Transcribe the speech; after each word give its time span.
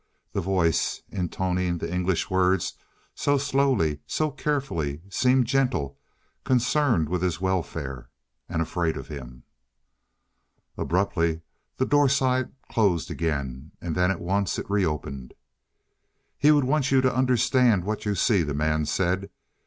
The 0.33 0.41
voice, 0.41 1.03
intoning 1.11 1.77
the 1.77 1.93
English 1.93 2.27
words 2.27 2.73
so 3.13 3.37
slowly, 3.37 3.99
so 4.07 4.31
carefully, 4.31 5.03
seemed 5.11 5.45
gentle, 5.45 5.99
concerned 6.43 7.07
with 7.07 7.21
his 7.21 7.39
welfare... 7.39 8.09
and 8.49 8.63
afraid 8.63 8.97
of 8.97 9.09
him. 9.09 9.43
Abruptly 10.75 11.41
the 11.77 11.85
doorslide 11.85 12.51
closed 12.67 13.11
again, 13.11 13.73
and 13.79 13.93
then 13.93 14.09
at 14.09 14.19
once 14.19 14.57
it 14.57 14.67
reopened. 14.71 15.35
"He 16.35 16.49
would 16.49 16.63
want 16.65 16.89
you 16.89 17.01
to 17.01 17.15
understand 17.15 17.83
what 17.83 18.03
you 18.03 18.15
see," 18.15 18.41
the 18.41 18.55
man 18.55 18.87
said. 18.87 19.29